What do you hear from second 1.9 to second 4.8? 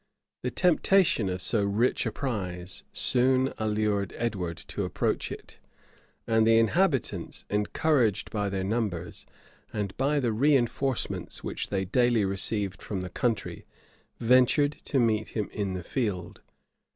a prize soon allured Edward